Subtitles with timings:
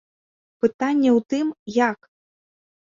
[0.65, 1.47] Пытанне ў тым,
[1.89, 1.99] як.